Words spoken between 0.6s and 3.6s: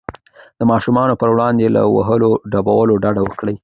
ماشومانو پر وړاندې له وهلو ډبولو ډډه وکړئ.